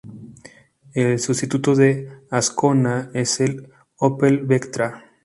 El 0.95 1.19
sustituto 1.19 1.75
del 1.75 2.09
Ascona 2.31 3.11
es 3.13 3.39
el 3.39 3.71
Opel 3.97 4.39
Vectra. 4.47 5.05